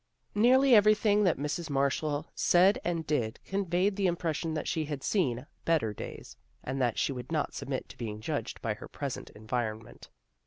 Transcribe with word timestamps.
Nearly 0.33 0.73
everything 0.73 1.25
that 1.25 1.37
Mrs. 1.37 1.69
Marshall 1.69 2.25
said 2.33 2.79
and 2.83 3.05
did 3.05 3.39
conveyed 3.45 3.95
the 3.95 4.07
impression 4.07 4.55
that 4.55 4.67
she 4.67 4.85
had 4.85 5.03
seen 5.03 5.45
better 5.63 5.93
days, 5.93 6.35
and 6.63 6.81
that 6.81 6.97
she 6.97 7.11
would 7.11 7.31
not 7.31 7.53
submit 7.53 7.87
to 7.89 7.97
being 7.99 8.19
judged 8.19 8.63
by 8.63 8.73
her 8.73 8.87
present 8.87 9.29
environment. 9.35 10.09